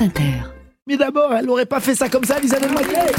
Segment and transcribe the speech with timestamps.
[0.00, 0.32] France Inter.
[0.86, 3.12] Mais d'abord, elle n'aurait pas fait ça comme ça, Isabelle Maquet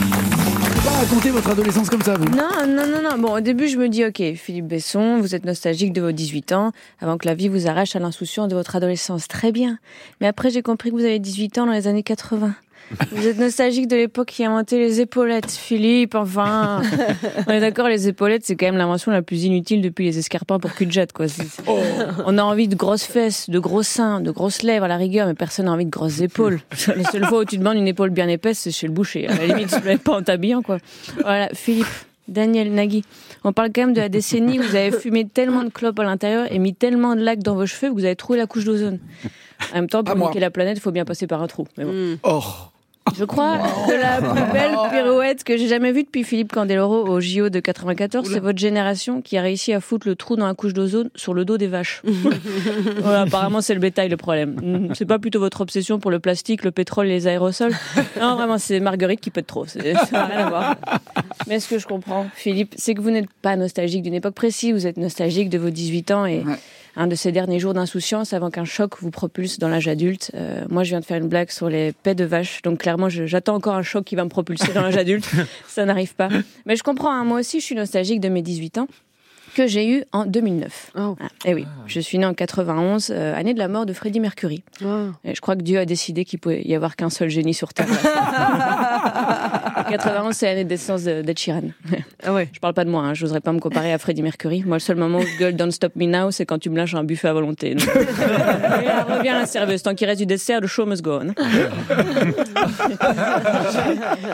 [0.00, 3.18] Vous pas raconter votre adolescence comme ça, vous Non, non, non, non.
[3.18, 6.52] Bon, au début, je me dis, ok, Philippe Besson, vous êtes nostalgique de vos 18
[6.52, 9.28] ans, avant que la vie vous arrache à l'insouciance de votre adolescence.
[9.28, 9.78] Très bien.
[10.20, 12.54] Mais après, j'ai compris que vous avez 18 ans dans les années 80.
[13.12, 16.80] Vous êtes nostalgique de l'époque qui a inventé les épaulettes, Philippe, enfin.
[17.46, 20.58] On est d'accord, les épaulettes, c'est quand même l'invention la plus inutile depuis les escarpins
[20.58, 21.28] pour cul de jet, quoi.
[21.28, 21.44] C'est-
[22.26, 25.26] On a envie de grosses fesses, de gros seins, de grosses lèvres à la rigueur,
[25.26, 26.60] mais personne n'a envie de grosses épaules.
[26.96, 29.28] La seule fois où tu demandes une épaule bien épaisse, c'est chez le boucher.
[29.28, 30.78] À la limite, tu ne pas en t'habillant, quoi.
[31.22, 31.86] Voilà, Philippe.
[32.26, 33.04] Daniel Nagui,
[33.42, 36.04] on parle quand même de la décennie où vous avez fumé tellement de clopes à
[36.04, 38.64] l'intérieur et mis tellement de lac dans vos cheveux que vous avez trouvé la couche
[38.66, 38.98] d'ozone.
[39.72, 40.28] En même temps, pour moi.
[40.28, 41.66] niquer la planète, il faut bien passer par un trou.
[41.76, 42.18] Mais bon.
[42.24, 42.42] Oh
[43.16, 47.20] Je crois que la plus belle pirouette que j'ai jamais vue depuis Philippe Candeloro au
[47.20, 50.52] JO de 94, c'est votre génération qui a réussi à foutre le trou dans la
[50.54, 52.02] couche d'ozone sur le dos des vaches.
[53.00, 54.56] voilà, apparemment, c'est le bétail le problème.
[54.62, 57.74] Mm, C'est pas plutôt votre obsession pour le plastique, le pétrole et les aérosols?
[58.20, 59.64] Non, vraiment, c'est Marguerite qui peut être trop.
[59.66, 60.76] C'est- Ça n'a rien à voir.
[61.46, 64.72] Mais ce que je comprends, Philippe, c'est que vous n'êtes pas nostalgique d'une époque précise,
[64.74, 66.54] vous êtes nostalgique de vos 18 ans et Ouais.
[66.98, 70.32] Un de ces derniers jours d'insouciance avant qu'un choc vous propulse dans l'âge adulte.
[70.34, 73.08] Euh, moi, je viens de faire une blague sur les pets de vache, donc clairement,
[73.08, 75.30] j'attends encore un choc qui va me propulser dans l'âge adulte.
[75.68, 76.28] Ça n'arrive pas.
[76.66, 78.88] Mais je comprends, hein, moi aussi, je suis nostalgique de mes 18 ans
[79.58, 80.92] que j'ai eu en 2009.
[80.96, 81.16] Oh.
[81.20, 84.20] Ah, et oui, je suis née en 91, euh, année de la mort de Freddie
[84.20, 84.62] Mercury.
[85.24, 87.74] Et je crois que Dieu a décidé qu'il pouvait y avoir qu'un seul génie sur
[87.74, 87.88] Terre.
[89.88, 91.62] 91, c'est l'année de naissance de- d'Ed Sheeran.
[92.24, 92.48] Ah ouais.
[92.52, 94.64] Je parle pas de moi, hein, je n'oserais pas me comparer à Freddie Mercury.
[94.66, 96.76] Moi, le seul moment où je gueule Don't Stop Me Now, c'est quand tu me
[96.76, 97.74] lâches un buffet à volonté.
[97.76, 99.82] Donc, et là, revient la serveuse.
[99.82, 101.32] Tant qu'il reste du dessert, le show must go on.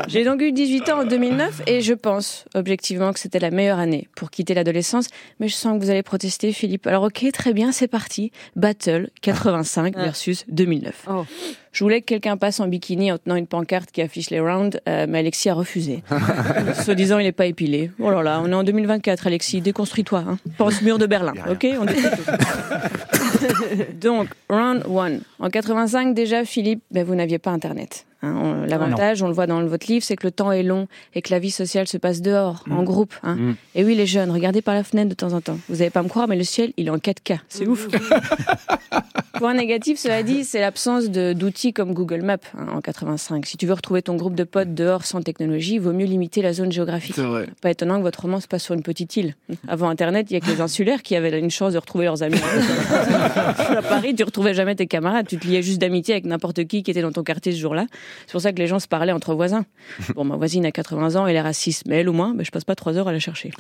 [0.09, 3.79] J'ai donc eu 18 ans en 2009 et je pense objectivement que c'était la meilleure
[3.79, 5.09] année pour quitter l'adolescence.
[5.41, 6.87] Mais je sens que vous allez protester, Philippe.
[6.87, 8.33] Alors ok, très bien, c'est parti.
[8.57, 11.07] Battle 85 versus 2009.
[11.11, 11.25] Oh.
[11.73, 14.79] Je voulais que quelqu'un passe en bikini en tenant une pancarte qui affiche les rounds,
[14.89, 16.05] euh, mais Alexis a refusé.
[16.85, 17.91] Soi-disant, il n'est pas épilé.
[17.99, 20.25] Oh là là, on est en 2024, Alexis, déconstruis-toi.
[20.29, 20.39] Hein.
[20.57, 21.67] Pense mur de Berlin, ok?
[21.81, 21.95] On tout.
[24.01, 25.21] Donc, round one.
[25.39, 28.07] En 85, déjà, Philippe, ben, vous n'aviez pas Internet.
[28.23, 28.65] hein.
[28.67, 31.31] L'avantage, on le voit dans votre livre, c'est que le temps est long et que
[31.31, 33.15] la vie sociale se passe dehors, en groupe.
[33.23, 33.55] hein.
[33.75, 35.59] Et oui, les jeunes, regardez par la fenêtre de temps en temps.
[35.69, 37.39] Vous n'allez pas me croire, mais le ciel, il est en 4K.
[37.49, 37.89] C'est ouf.
[39.39, 43.47] Point négatif, cela dit, c'est l'absence d'outils comme Google Maps hein, en 85.
[43.47, 46.43] Si tu veux retrouver ton groupe de potes dehors sans technologie, il vaut mieux limiter
[46.43, 47.19] la zone géographique.
[47.19, 47.47] Vrai.
[47.61, 49.35] Pas étonnant que votre roman se passe sur une petite île.
[49.69, 52.23] Avant Internet, il y a que les insulaires qui avaient une chance de retrouver leurs
[52.23, 52.39] amis.
[53.77, 55.27] à Paris, tu retrouvais jamais tes camarades.
[55.27, 57.87] Tu te liais juste d'amitié avec n'importe qui qui était dans ton quartier ce jour-là.
[58.27, 59.65] C'est pour ça que les gens se parlaient entre voisins.
[60.15, 62.51] Bon, ma voisine a 80 ans, elle est raciste, mais elle au moins, ben, je
[62.53, 63.51] passe pas trois heures à la chercher.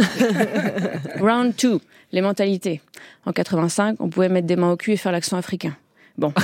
[1.21, 1.81] Round 2,
[2.12, 2.81] les mentalités.
[3.27, 5.74] En 85, on pouvait mettre des mains au cul et faire l'accent africain.
[6.19, 6.32] Bon.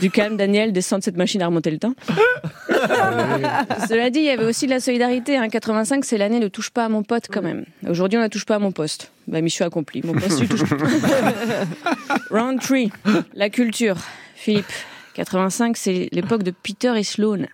[0.00, 1.94] Du calme, Daniel, descend de cette machine à remonter le temps.
[3.88, 5.38] Cela dit, il y avait aussi de la solidarité.
[5.38, 5.48] Hein.
[5.48, 7.64] 85, c'est l'année ne touche pas à mon pote quand même.
[7.88, 9.10] Aujourd'hui, on ne touche pas à mon poste.
[9.26, 10.02] Bah, mission accomplie.
[10.04, 10.86] Mon poste, tu touches pas.
[12.30, 12.90] Round 3,
[13.32, 13.96] la culture.
[14.34, 14.66] Philippe,
[15.14, 17.46] 85, c'est l'époque de Peter et Sloan.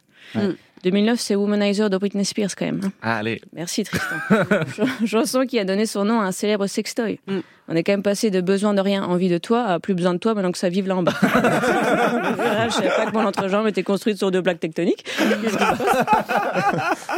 [0.82, 2.80] 2009, c'est Womanizer de Britney Spears quand même.
[2.84, 2.90] hein.
[3.02, 3.40] Allez.
[3.54, 4.16] Merci Tristan.
[4.76, 7.20] Ch- Chanson qui a donné son nom à un célèbre sextoy.
[7.68, 10.12] On est quand même passé de besoin de rien, envie de toi, à plus besoin
[10.14, 11.12] de toi maintenant que ça vive là en bas.
[11.22, 15.04] Voilà, je savais pas que mon entrejambe était construite sur deux plaques tectoniques.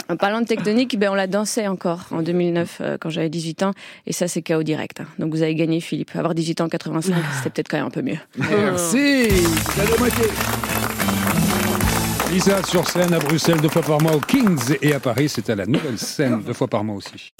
[0.08, 3.62] En parlant de tectonique, ben on la dansait encore en 2009 euh, quand j'avais 18
[3.62, 3.72] ans
[4.06, 5.00] et ça c'est chaos direct.
[5.00, 5.06] hein.
[5.18, 6.10] Donc vous avez gagné Philippe.
[6.14, 8.18] Avoir 18 ans en 85, c'était peut-être quand même un peu mieux.
[8.36, 9.28] Merci
[10.00, 10.28] Maquet
[12.30, 15.48] Lisa sur scène à Bruxelles deux fois par mois au Kings et à Paris, c'est
[15.50, 17.32] à la nouvelle scène deux fois par mois aussi.